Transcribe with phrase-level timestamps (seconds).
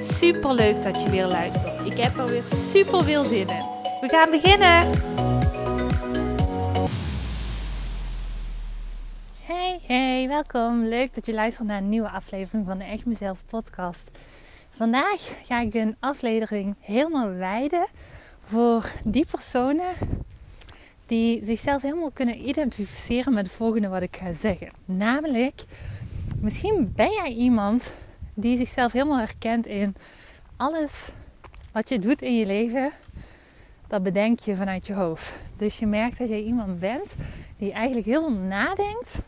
[0.00, 1.86] Super leuk dat je weer luistert.
[1.86, 3.64] Ik heb er weer super veel zin in.
[4.00, 4.90] We gaan beginnen.
[9.42, 10.84] Hey, hey, welkom.
[10.84, 14.10] Leuk dat je luistert naar een nieuwe aflevering van de Echt Mezelf podcast.
[14.70, 17.86] Vandaag ga ik een aflevering helemaal wijden
[18.44, 19.92] voor die personen
[21.06, 24.68] die zichzelf helemaal kunnen identificeren met het volgende wat ik ga zeggen.
[24.84, 25.64] Namelijk,
[26.40, 27.92] misschien ben jij iemand
[28.40, 29.94] die zichzelf helemaal herkent in
[30.56, 31.08] alles
[31.72, 32.92] wat je doet in je leven,
[33.86, 35.32] dat bedenk je vanuit je hoofd.
[35.56, 37.14] Dus je merkt dat jij iemand bent
[37.56, 39.18] die eigenlijk heel veel nadenkt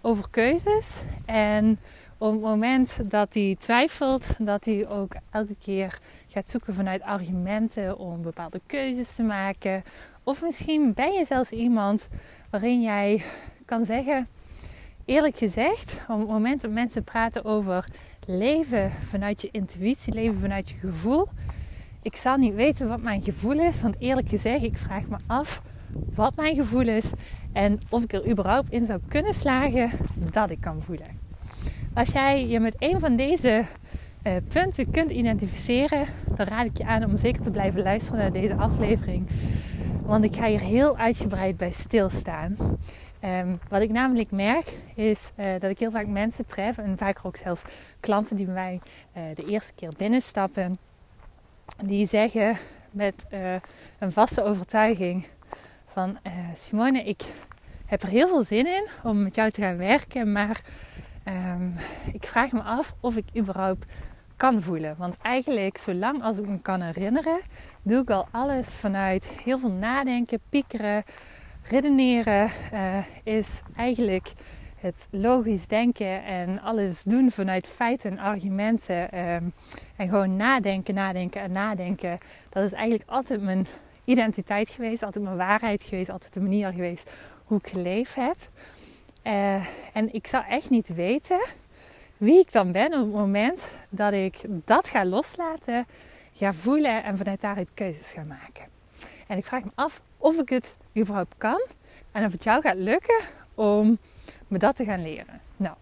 [0.00, 1.00] over keuzes.
[1.24, 1.78] En
[2.18, 7.98] op het moment dat hij twijfelt, dat hij ook elke keer gaat zoeken vanuit argumenten
[7.98, 9.84] om bepaalde keuzes te maken.
[10.22, 12.08] Of misschien ben je zelfs iemand
[12.50, 13.22] waarin jij
[13.64, 14.28] kan zeggen,
[15.04, 17.86] eerlijk gezegd, op het moment dat mensen praten over
[18.26, 21.28] leven vanuit je intuïtie, leven vanuit je gevoel.
[22.02, 25.62] Ik zal niet weten wat mijn gevoel is, want eerlijk gezegd, ik vraag me af
[26.14, 27.12] wat mijn gevoel is
[27.52, 29.90] en of ik er überhaupt in zou kunnen slagen
[30.30, 31.06] dat ik kan voelen.
[31.94, 33.64] Als jij je met een van deze
[34.22, 38.32] uh, punten kunt identificeren, dan raad ik je aan om zeker te blijven luisteren naar
[38.32, 39.26] deze aflevering.
[40.02, 42.56] Want ik ga hier heel uitgebreid bij stilstaan.
[43.24, 47.18] Um, wat ik namelijk merk is uh, dat ik heel vaak mensen tref en vaak
[47.22, 47.62] ook zelfs
[48.00, 48.80] klanten die bij mij
[49.16, 50.78] uh, de eerste keer binnenstappen,
[51.84, 52.56] die zeggen
[52.90, 53.54] met uh,
[53.98, 55.26] een vaste overtuiging
[55.92, 56.18] van
[56.54, 57.22] Simone, ik
[57.86, 60.60] heb er heel veel zin in om met jou te gaan werken, maar
[61.24, 61.74] um,
[62.12, 63.86] ik vraag me af of ik überhaupt
[64.36, 64.94] kan voelen.
[64.98, 67.40] Want eigenlijk, zolang als ik me kan herinneren,
[67.82, 71.04] doe ik al alles vanuit heel veel nadenken, piekeren,
[71.66, 74.32] redeneren uh, is eigenlijk
[74.76, 79.18] het logisch denken en alles doen vanuit feiten en argumenten.
[79.18, 79.52] Um,
[79.96, 82.18] en gewoon nadenken, nadenken en nadenken.
[82.48, 83.66] Dat is eigenlijk altijd mijn
[84.04, 87.10] identiteit geweest, altijd mijn waarheid geweest, altijd de manier geweest
[87.44, 88.36] hoe ik geleefd heb.
[89.24, 89.54] Uh,
[89.92, 91.46] en ik zou echt niet weten
[92.16, 95.86] wie ik dan ben op het moment dat ik dat ga loslaten,
[96.32, 98.66] ga voelen en vanuit daaruit keuzes ga maken.
[99.26, 101.66] En ik vraag me af of ik het überhaupt kan.
[102.12, 103.20] En of het jou gaat lukken
[103.54, 103.98] om
[104.48, 105.40] me dat te gaan leren.
[105.56, 105.76] Nou,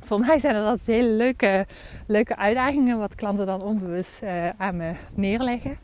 [0.00, 1.66] voor mij zijn dat hele leuke,
[2.06, 5.78] leuke uitdagingen wat klanten dan onbewust uh, aan me neerleggen.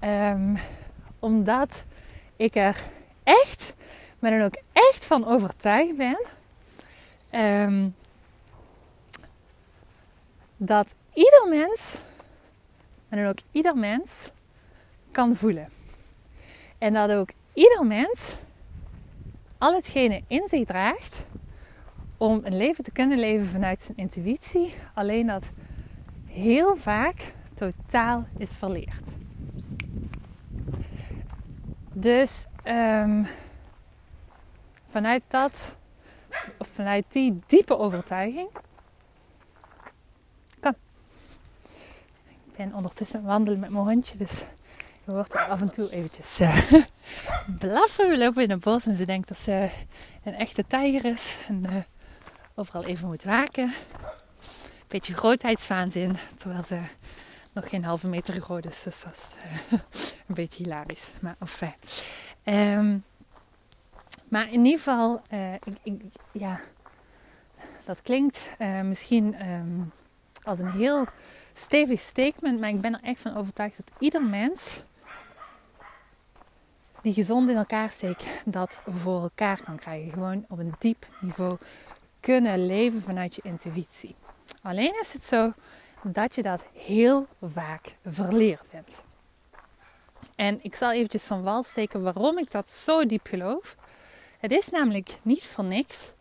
[0.00, 0.58] Um,
[1.18, 1.84] omdat
[2.36, 2.82] ik er
[3.22, 3.74] echt,
[4.18, 6.26] maar dan ook echt van overtuigd ben.
[7.40, 7.94] Um,
[10.56, 11.94] dat ieder mens,
[13.08, 14.30] en dan ook ieder mens,
[15.10, 15.68] kan voelen.
[16.84, 18.36] En dat ook ieder mens
[19.58, 21.26] al hetgene in zich draagt
[22.16, 25.50] om een leven te kunnen leven vanuit zijn intuïtie, alleen dat
[26.26, 29.14] heel vaak totaal is verleerd.
[31.92, 33.26] Dus um,
[34.88, 35.76] vanuit dat,
[36.58, 38.48] of vanuit die diepe overtuiging,
[40.60, 40.74] kan.
[42.24, 44.44] Ik ben ondertussen wandelen met mijn hondje, dus
[45.04, 46.40] je hoort er af en toe eventjes
[47.58, 48.08] blaffen.
[48.08, 49.70] We lopen in een bos en ze denkt dat ze
[50.24, 51.38] een echte tijger is.
[51.48, 51.76] En uh,
[52.54, 53.72] overal even moet waken.
[54.88, 56.16] Beetje grootheidswaanzin.
[56.36, 56.80] Terwijl ze
[57.52, 58.82] nog geen halve meter groot is.
[58.82, 59.34] Dus dat is
[59.72, 59.78] uh,
[60.28, 61.14] een beetje hilarisch.
[61.20, 61.74] Maar enfin.
[62.44, 63.04] Um,
[64.28, 65.22] maar in ieder geval,
[65.64, 66.00] ik, ik,
[66.32, 66.60] ja,
[67.84, 69.92] dat klinkt misschien um,
[70.42, 71.06] als een heel
[71.52, 72.60] stevig statement.
[72.60, 74.82] Maar ik ben er echt van overtuigd dat ieder mens
[77.04, 80.12] die gezond in elkaar steekt, dat voor elkaar kan krijgen.
[80.12, 81.56] Gewoon op een diep niveau
[82.20, 84.14] kunnen leven vanuit je intuïtie.
[84.62, 85.52] Alleen is het zo
[86.02, 89.02] dat je dat heel vaak verleerd bent.
[90.34, 93.76] En ik zal eventjes van wal steken waarom ik dat zo diep geloof.
[94.38, 96.12] Het is namelijk niet voor niks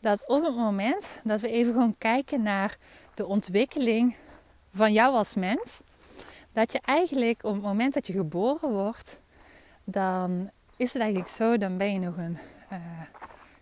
[0.00, 2.76] dat op het moment dat we even gewoon kijken naar
[3.14, 4.16] de ontwikkeling
[4.72, 5.82] van jou als mens,
[6.52, 9.18] dat je eigenlijk op het moment dat je geboren wordt,
[9.84, 12.38] dan is het eigenlijk zo, dan ben je nog een
[12.72, 12.78] uh,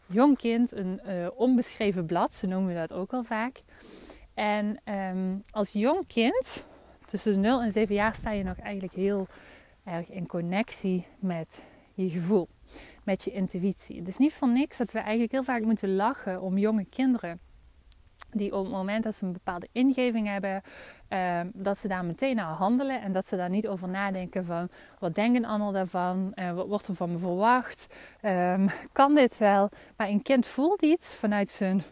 [0.07, 3.63] jong kind, een uh, onbeschreven blad, zo noemen we dat ook al vaak.
[4.35, 6.67] En um, als jong kind
[7.05, 9.27] tussen de 0 en 7 jaar sta je nog eigenlijk heel
[9.85, 11.63] erg in connectie met
[11.95, 12.49] je gevoel,
[13.05, 13.99] met je intuïtie.
[13.99, 17.41] Het is niet van niks dat we eigenlijk heel vaak moeten lachen om jonge kinderen.
[18.35, 20.63] Die op het moment dat ze een bepaalde ingeving hebben,
[21.09, 24.69] ehm, dat ze daar meteen naar handelen en dat ze daar niet over nadenken van
[24.99, 29.69] wat denken anderen daarvan, uh, wat wordt er van me verwacht, ehm, kan dit wel.
[29.97, 31.83] Maar een kind voelt iets vanuit zijn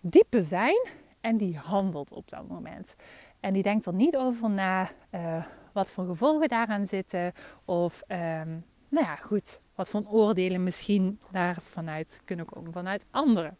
[0.00, 0.88] diepe zijn
[1.20, 2.94] en die handelt op dat moment.
[3.40, 7.32] En die denkt er niet over na uh, wat voor gevolgen daaraan zitten.
[7.64, 13.56] Of, um, nou ja, goed, wat voor oordelen misschien daar vanuit kunnen komen vanuit anderen.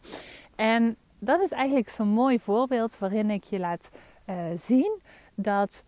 [0.55, 3.89] En dat is eigenlijk zo'n mooi voorbeeld waarin ik je laat
[4.29, 4.99] uh, zien
[5.35, 5.83] dat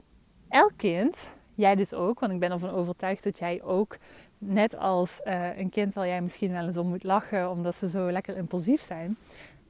[0.50, 3.98] elk kind, jij dus ook, want ik ben ervan overtuigd dat jij ook,
[4.38, 7.90] net als uh, een kind waar jij misschien wel eens om moet lachen omdat ze
[7.90, 9.18] zo lekker impulsief zijn,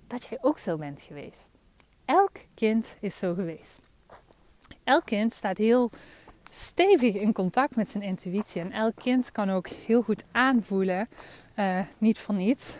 [0.08, 1.50] dat jij ook zo bent geweest.
[2.06, 3.80] Elk kind is zo geweest.
[4.84, 5.90] Elk kind staat heel
[6.50, 8.62] stevig in contact met zijn intuïtie.
[8.62, 11.10] En elk kind kan ook heel goed aanvoelen,
[11.56, 12.74] uh, niet voor niets,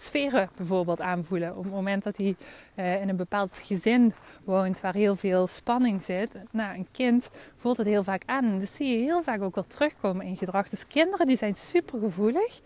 [0.00, 1.56] sferen bijvoorbeeld aanvoelen.
[1.56, 2.36] Op het moment dat hij
[2.74, 4.14] uh, in een bepaald gezin
[4.44, 6.32] woont waar heel veel spanning zit.
[6.50, 8.44] Nou, een kind voelt het heel vaak aan.
[8.44, 10.68] En dat zie je heel vaak ook wel terugkomen in gedrag.
[10.68, 12.60] Dus kinderen die zijn super gevoelig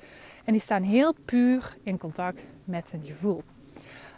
[0.44, 3.42] en die staan heel puur in contact met hun gevoel.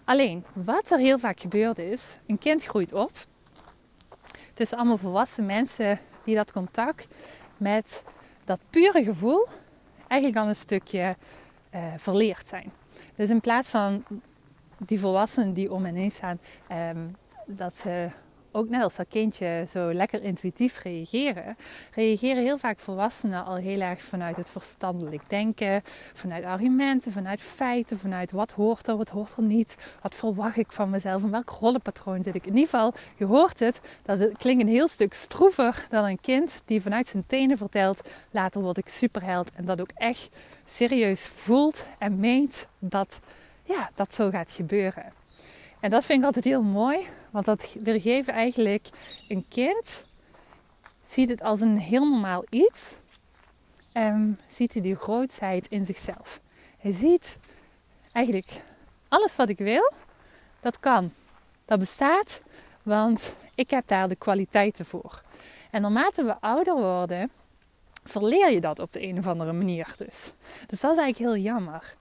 [0.04, 3.10] Alleen, wat er heel vaak gebeurt is, een kind groeit op.
[4.48, 7.06] Het is allemaal volwassen mensen die dat contact
[7.56, 8.04] met
[8.44, 9.46] dat pure gevoel
[10.08, 11.16] eigenlijk al een stukje
[11.76, 12.72] uh, verleerd zijn.
[13.14, 14.04] Dus in plaats van
[14.78, 16.38] die volwassenen die om hen heen staan,
[16.72, 18.08] um, dat ze
[18.56, 21.56] ook net als dat kindje zo lekker intuïtief reageren,
[21.94, 25.82] reageren heel vaak volwassenen al heel erg vanuit het verstandelijk denken,
[26.14, 30.72] vanuit argumenten, vanuit feiten, vanuit wat hoort er, wat hoort er niet, wat verwacht ik
[30.72, 32.46] van mezelf, in welk rollenpatroon zit ik.
[32.46, 36.20] In ieder geval, je hoort het, dat het klinkt een heel stuk stroever dan een
[36.20, 40.28] kind die vanuit zijn tenen vertelt, later word ik superheld en dat ook echt
[40.64, 43.20] serieus voelt en meent dat
[43.64, 45.12] ja, dat zo gaat gebeuren.
[45.80, 48.88] En dat vind ik altijd heel mooi, want dat weergeeft eigenlijk
[49.28, 50.04] een kind,
[51.02, 52.96] ziet het als een heel normaal iets
[53.92, 56.40] en ziet hij die grootheid in zichzelf.
[56.78, 57.38] Hij ziet
[58.12, 58.64] eigenlijk
[59.08, 59.92] alles wat ik wil,
[60.60, 61.12] dat kan.
[61.64, 62.40] Dat bestaat,
[62.82, 65.20] want ik heb daar de kwaliteiten voor.
[65.70, 67.30] En naarmate we ouder worden,
[68.04, 70.32] verleer je dat op de een of andere manier dus.
[70.66, 71.96] Dus dat is eigenlijk heel jammer.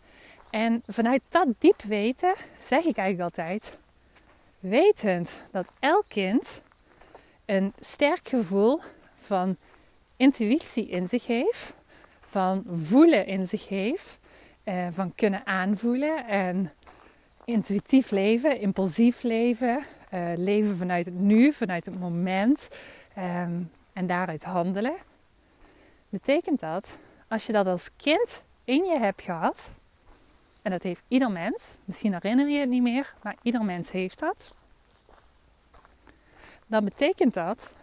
[0.56, 3.78] En vanuit dat diep weten zeg ik eigenlijk altijd:
[4.60, 6.62] wetend dat elk kind
[7.46, 8.80] een sterk gevoel
[9.18, 9.58] van
[10.16, 11.74] intuïtie in zich heeft,
[12.26, 14.18] van voelen in zich heeft,
[14.64, 16.72] eh, van kunnen aanvoelen en
[17.46, 22.68] intuïtief leven, impulsief leven, eh, leven vanuit het nu, vanuit het moment
[23.14, 23.62] ehm,
[23.94, 24.96] en daaruit handelen.
[26.10, 26.98] Betekent dat
[27.28, 29.72] als je dat als kind in je hebt gehad,
[30.66, 31.78] en dat heeft ieder mens.
[31.86, 34.56] Misschien herinner je het niet meer, maar ieder mens heeft dat.
[36.68, 37.74] Dan betekent dat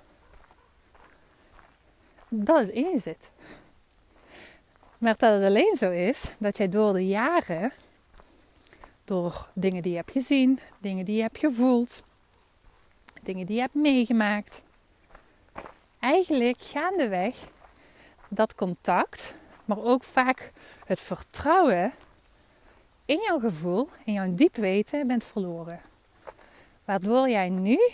[2.28, 3.30] dat het in je zit.
[4.98, 7.72] Maar dat het alleen zo is dat jij door de jaren,
[9.04, 12.02] door dingen die je hebt gezien, dingen die je hebt gevoeld,
[13.22, 14.62] dingen die je hebt meegemaakt,
[15.98, 17.36] eigenlijk gaandeweg
[18.28, 20.52] dat contact, maar ook vaak
[20.86, 21.92] het vertrouwen
[23.04, 25.80] in jouw gevoel, in jouw diep weten, bent verloren.
[26.84, 27.90] Waardoor jij nu,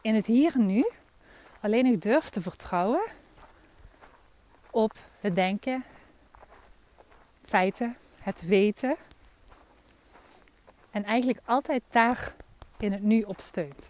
[0.00, 0.88] in het hier en nu,
[1.60, 3.02] alleen nog durft te vertrouwen
[4.70, 5.84] op het denken,
[7.42, 8.96] feiten, het weten.
[10.90, 12.34] En eigenlijk altijd daar
[12.78, 13.88] in het nu op steunt.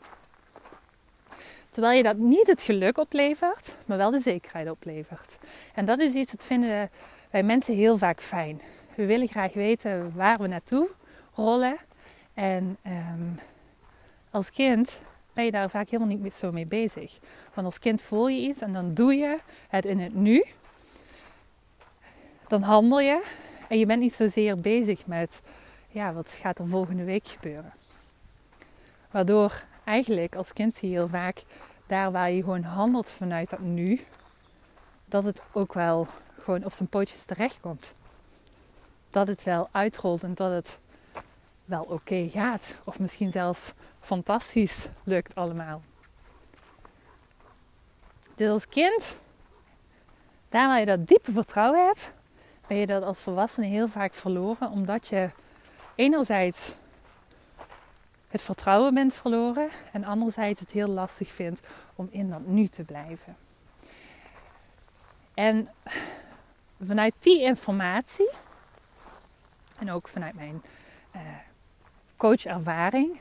[1.71, 5.39] Terwijl je dat niet het geluk oplevert, maar wel de zekerheid oplevert.
[5.75, 6.91] En dat is iets dat vinden
[7.31, 8.61] wij mensen heel vaak fijn.
[8.99, 10.89] We willen graag weten waar we naartoe
[11.35, 11.77] rollen.
[12.35, 13.39] En um,
[14.31, 15.01] als kind
[15.33, 17.19] ben je daar vaak helemaal niet zo mee bezig.
[17.55, 19.39] Want als kind voel je iets en dan doe je
[19.69, 20.45] het in het nu.
[22.49, 23.23] Dan handel je
[23.69, 25.43] en je bent niet zozeer bezig met
[25.89, 27.73] ja, wat gaat er volgende week gebeuren.
[29.11, 31.43] Waardoor eigenlijk als kind zie je heel vaak
[31.87, 34.01] daar waar je gewoon handelt vanuit dat nu,
[35.05, 36.07] dat het ook wel
[36.43, 37.95] gewoon op zijn pootjes terechtkomt
[39.11, 40.79] dat het wel uitrolt en dat het
[41.65, 42.75] wel oké gaat.
[42.85, 45.83] Of misschien zelfs fantastisch lukt allemaal.
[48.35, 49.21] Dus als kind,
[50.49, 52.13] daar waar je dat diepe vertrouwen hebt,
[52.67, 54.71] ben je dat als volwassene heel vaak verloren.
[54.71, 55.31] Omdat je
[55.95, 56.75] enerzijds
[58.29, 61.61] het vertrouwen bent verloren en anderzijds het heel lastig vindt
[61.95, 63.37] om in dat nu te blijven.
[65.35, 65.69] En
[66.87, 68.31] vanuit die informatie
[69.79, 70.63] en ook vanuit mijn
[71.17, 71.21] uh,
[72.17, 73.21] coachervaring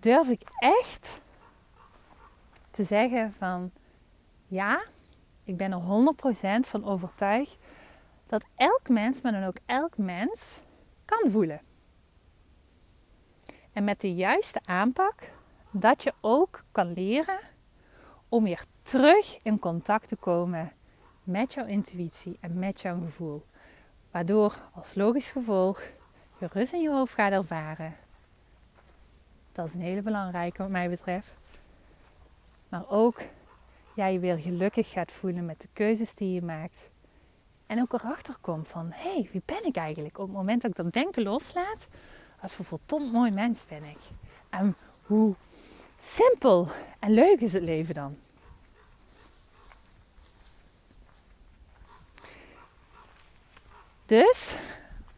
[0.00, 1.20] durf ik echt
[2.70, 3.70] te zeggen van
[4.46, 4.84] ja,
[5.44, 6.14] ik ben er
[6.64, 7.56] 100% van overtuigd
[8.26, 10.60] dat elk mens, maar dan ook elk mens,
[11.04, 11.60] kan voelen.
[13.72, 15.30] En met de juiste aanpak,
[15.70, 17.40] dat je ook kan leren
[18.28, 20.72] om weer terug in contact te komen
[21.22, 23.44] met jouw intuïtie en met jouw gevoel.
[24.14, 25.82] Waardoor als logisch gevolg
[26.38, 27.96] je rust in je hoofd gaat ervaren.
[29.52, 31.34] Dat is een hele belangrijke wat mij betreft.
[32.68, 33.20] Maar ook
[33.94, 36.88] jij je weer gelukkig gaat voelen met de keuzes die je maakt.
[37.66, 40.18] En ook erachter komt van, hé, hey, wie ben ik eigenlijk?
[40.18, 41.88] Op het moment dat ik dat denken loslaat,
[42.40, 44.00] wat voor verdomd mooi mens ben ik.
[44.50, 45.34] En hoe
[45.98, 46.68] simpel
[46.98, 48.16] en leuk is het leven dan.
[54.14, 54.56] Dus,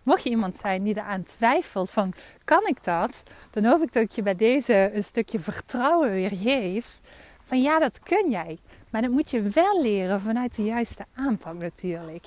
[0.03, 2.13] mocht je iemand zijn die eraan twijfelt van,
[2.45, 3.23] kan ik dat?
[3.51, 7.01] Dan hoop ik dat je bij deze een stukje vertrouwen weer geeft.
[7.45, 8.59] Van ja, dat kun jij.
[8.91, 12.27] Maar dat moet je wel leren vanuit de juiste aanpak natuurlijk.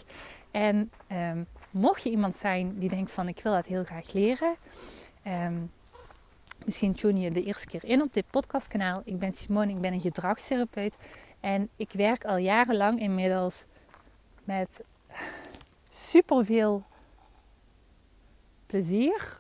[0.51, 4.55] En um, mocht je iemand zijn die denkt van ik wil dat heel graag leren.
[5.27, 5.71] Um,
[6.65, 9.01] misschien tune je de eerste keer in op dit podcastkanaal.
[9.05, 10.95] Ik ben Simone, ik ben een gedragstherapeut.
[11.39, 13.65] En ik werk al jarenlang inmiddels
[14.43, 14.81] met
[15.99, 16.83] superveel
[18.65, 19.39] plezier.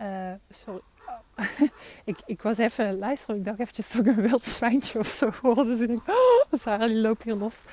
[0.00, 0.80] Uh, sorry.
[2.04, 3.36] ik, ik was even luisteren.
[3.36, 5.64] Ik dacht eventjes dat ik een wild zwijntje of zo hoorde.
[5.64, 7.64] Dus ik denk, oh, Sarah die loopt hier los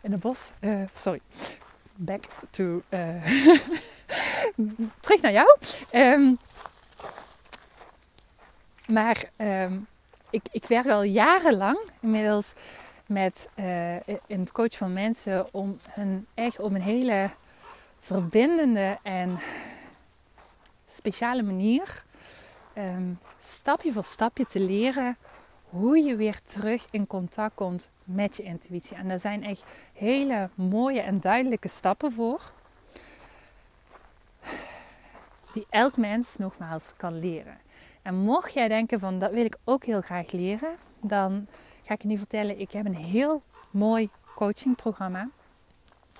[0.00, 0.52] in het bos.
[0.60, 1.20] Uh, sorry.
[1.96, 2.82] Back to...
[2.88, 3.24] Uh,
[5.00, 5.58] terug naar jou.
[5.92, 6.38] Um,
[8.86, 9.86] maar um,
[10.30, 12.52] ik, ik werk al jarenlang inmiddels
[13.06, 13.48] met
[14.26, 17.30] in het coach van mensen om hun echt op een hele
[18.00, 19.38] verbindende en
[20.86, 22.04] speciale manier
[22.78, 25.16] um, stapje voor stapje te leren
[25.68, 28.96] hoe je weer terug in contact komt met je intuïtie.
[28.96, 32.52] En daar zijn echt hele mooie en duidelijke stappen voor.
[35.52, 37.58] Die elk mens nogmaals kan leren.
[38.02, 41.46] En mocht jij denken van dat wil ik ook heel graag leren, dan
[41.84, 45.28] ga ik je nu vertellen, ik heb een heel mooi coachingprogramma.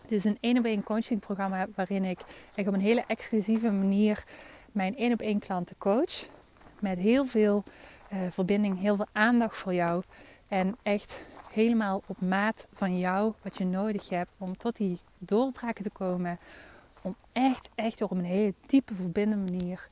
[0.08, 2.18] Het is een één op één coachingprogramma waarin ik
[2.56, 4.24] op een hele exclusieve manier
[4.72, 6.28] mijn één op één klanten coach.
[6.78, 7.64] Met heel veel
[8.12, 10.02] uh, verbinding, heel veel aandacht voor jou.
[10.48, 15.84] En echt helemaal op maat van jou, wat je nodig hebt om tot die doorbraken
[15.84, 16.38] te komen.
[17.02, 19.88] Om echt, echt door op een hele diepe verbindende manier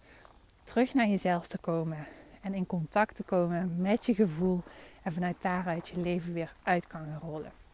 [0.65, 2.07] terug naar jezelf te komen.
[2.41, 4.63] En in contact te komen met je gevoel.
[5.03, 7.66] En vanuit daaruit je leven weer uit kan rollen.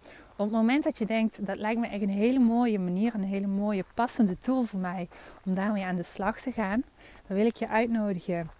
[0.42, 3.24] Op het moment dat je denkt, dat lijkt me echt een hele mooie manier, een
[3.24, 5.08] hele mooie passende tool voor mij
[5.44, 6.84] om daarmee aan de slag te gaan,
[7.26, 8.50] dan wil ik je uitnodigen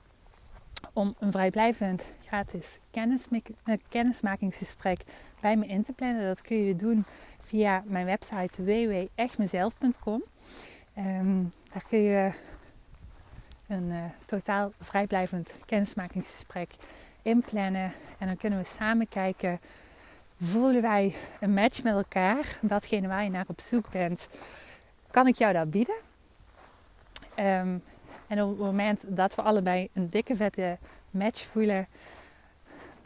[0.92, 5.00] om een vrijblijvend gratis eh, kennismakingsgesprek
[5.40, 6.26] bij me in te plannen.
[6.26, 7.04] Dat kun je doen
[7.40, 10.22] via mijn website www.echtmezelf.com.
[10.94, 12.32] Ehm, daar kun je
[13.66, 16.70] een uh, totaal vrijblijvend kennismakingsgesprek
[17.22, 17.92] inplannen.
[18.18, 19.60] En dan kunnen we samen kijken,
[20.42, 22.58] voelen wij een match met elkaar?
[22.60, 24.28] Datgene waar je naar op zoek bent,
[25.10, 25.94] kan ik jou dat bieden?
[27.34, 27.78] Ehm,
[28.26, 30.78] en op het moment dat we allebei een dikke vette
[31.10, 31.86] match voelen,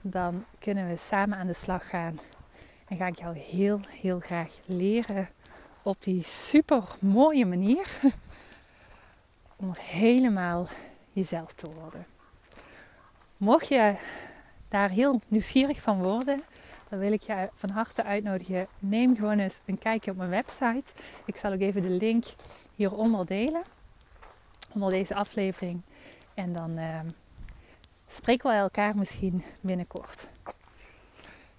[0.00, 2.18] dan kunnen we samen aan de slag gaan.
[2.88, 5.28] En ga ik jou heel, heel graag leren
[5.82, 8.00] op die super mooie manier
[9.56, 10.68] om helemaal
[11.12, 12.06] jezelf te worden.
[13.36, 13.94] Mocht je
[14.68, 16.40] daar heel nieuwsgierig van worden,
[16.88, 18.66] dan wil ik je van harte uitnodigen.
[18.78, 20.92] Neem gewoon eens een kijkje op mijn website.
[21.24, 22.24] Ik zal ook even de link
[22.74, 23.62] hieronder delen
[24.72, 25.82] onder deze aflevering.
[26.34, 27.00] En dan uh,
[28.06, 30.26] spreken we elkaar misschien binnenkort.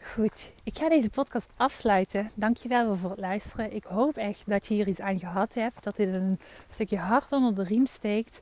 [0.01, 2.31] Goed, ik ga deze podcast afsluiten.
[2.35, 3.73] Dankjewel voor het luisteren.
[3.73, 5.83] Ik hoop echt dat je hier iets aan gehad hebt.
[5.83, 8.41] Dat dit een stukje hart onder de riem steekt.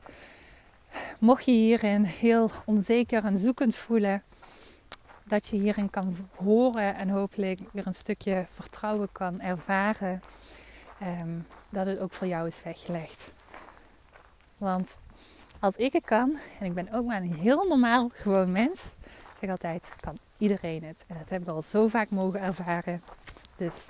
[1.20, 4.24] Mocht je hierin heel onzeker en zoekend voelen,
[5.28, 10.22] dat je hierin kan horen en hopelijk weer een stukje vertrouwen kan ervaren.
[11.22, 13.40] Um, dat het ook voor jou is weggelegd.
[14.58, 15.00] Want
[15.60, 18.92] als ik het kan, en ik ben ook maar een heel normaal gewoon mens,
[19.40, 21.06] zeg altijd, kan iedereen het.
[21.08, 23.02] En dat heb ik al zo vaak mogen ervaren.
[23.56, 23.90] Dus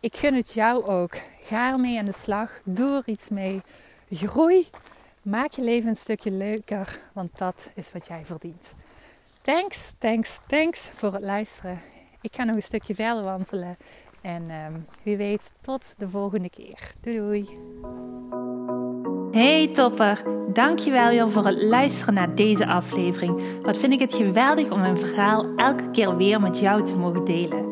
[0.00, 1.16] ik gun het jou ook.
[1.42, 2.60] Ga ermee aan de slag.
[2.64, 3.62] Doe er iets mee.
[4.10, 4.68] Groei
[5.22, 8.74] Maak je leven een stukje leuker, want dat is wat jij verdient.
[9.42, 11.80] Thanks, thanks, thanks voor het luisteren.
[12.20, 13.76] Ik ga nog een stukje verder wandelen.
[14.20, 16.78] En um, wie weet, tot de volgende keer.
[17.00, 17.48] Doei doei.
[19.32, 20.22] Hey topper,
[20.52, 23.60] dankjewel weer voor het luisteren naar deze aflevering.
[23.62, 27.24] Wat vind ik het geweldig om mijn verhaal elke keer weer met jou te mogen
[27.24, 27.71] delen.